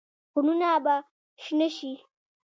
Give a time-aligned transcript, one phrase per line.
[0.33, 0.95] غرونه به
[1.43, 1.93] شنه شي؟